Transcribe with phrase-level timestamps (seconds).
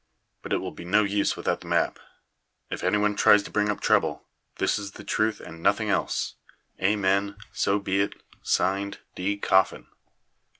[0.41, 1.99] But it will be no use without the map.
[2.71, 4.23] If any one tries to bring up trouble,
[4.55, 6.37] this is the truth and nothing else.
[6.81, 7.35] Amen.
[7.53, 8.15] So be it.
[8.41, 9.37] Signed, D.
[9.37, 9.85] Coffin.